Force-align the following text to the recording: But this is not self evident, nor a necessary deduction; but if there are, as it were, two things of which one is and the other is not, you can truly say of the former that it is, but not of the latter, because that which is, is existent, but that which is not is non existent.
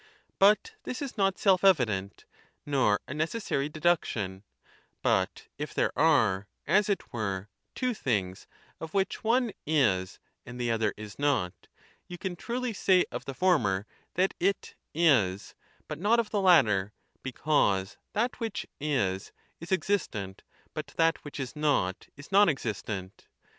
But 0.39 0.71
this 0.81 0.99
is 0.99 1.15
not 1.15 1.37
self 1.37 1.63
evident, 1.63 2.25
nor 2.65 2.99
a 3.07 3.13
necessary 3.13 3.69
deduction; 3.69 4.41
but 5.03 5.47
if 5.59 5.75
there 5.75 5.91
are, 5.95 6.47
as 6.65 6.89
it 6.89 7.13
were, 7.13 7.49
two 7.75 7.93
things 7.93 8.47
of 8.79 8.95
which 8.95 9.23
one 9.23 9.51
is 9.63 10.17
and 10.43 10.59
the 10.59 10.71
other 10.71 10.91
is 10.97 11.19
not, 11.19 11.67
you 12.07 12.17
can 12.17 12.35
truly 12.35 12.73
say 12.73 13.05
of 13.11 13.25
the 13.25 13.35
former 13.35 13.85
that 14.15 14.33
it 14.39 14.73
is, 14.91 15.53
but 15.87 15.99
not 15.99 16.19
of 16.19 16.31
the 16.31 16.41
latter, 16.41 16.93
because 17.21 17.97
that 18.13 18.39
which 18.39 18.65
is, 18.79 19.31
is 19.59 19.71
existent, 19.71 20.41
but 20.73 20.87
that 20.97 21.23
which 21.23 21.39
is 21.39 21.55
not 21.55 22.07
is 22.17 22.31
non 22.31 22.49
existent. 22.49 23.27